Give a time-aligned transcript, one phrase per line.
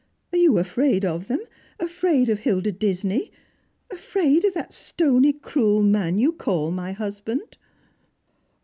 [0.33, 1.41] Are you afraid of them,
[1.79, 3.31] afraid of Hilda Disney,
[3.91, 7.55] afraid of that stony cruel man you call my husband?"